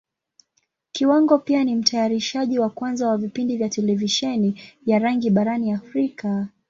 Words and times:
Kiwango 0.91 1.37
pia 1.39 1.63
ni 1.63 1.75
Mtayarishaji 1.75 2.59
wa 2.59 2.69
kwanza 2.69 3.07
wa 3.09 3.17
vipindi 3.17 3.57
vya 3.57 3.69
Televisheni 3.69 4.61
ya 4.85 4.99
rangi 4.99 5.29
barani 5.29 5.71
Africa. 5.73 6.45